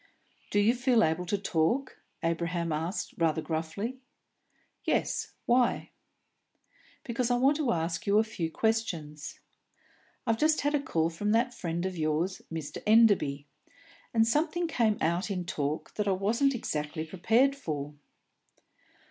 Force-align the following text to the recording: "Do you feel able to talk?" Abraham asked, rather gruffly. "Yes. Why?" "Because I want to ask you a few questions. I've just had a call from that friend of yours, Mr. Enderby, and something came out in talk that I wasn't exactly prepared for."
"Do 0.49 0.59
you 0.59 0.73
feel 0.73 1.03
able 1.03 1.27
to 1.27 1.37
talk?" 1.37 2.01
Abraham 2.23 2.71
asked, 2.71 3.13
rather 3.19 3.39
gruffly. 3.39 3.99
"Yes. 4.83 5.33
Why?" 5.45 5.91
"Because 7.03 7.29
I 7.29 7.35
want 7.35 7.57
to 7.57 7.71
ask 7.71 8.07
you 8.07 8.17
a 8.17 8.23
few 8.23 8.49
questions. 8.49 9.41
I've 10.25 10.39
just 10.39 10.61
had 10.61 10.73
a 10.73 10.81
call 10.81 11.11
from 11.11 11.33
that 11.33 11.53
friend 11.53 11.85
of 11.85 11.95
yours, 11.99 12.41
Mr. 12.51 12.81
Enderby, 12.87 13.45
and 14.11 14.27
something 14.27 14.67
came 14.67 14.97
out 15.01 15.29
in 15.29 15.45
talk 15.45 15.93
that 15.93 16.07
I 16.07 16.13
wasn't 16.13 16.55
exactly 16.55 17.05
prepared 17.05 17.55
for." 17.55 17.93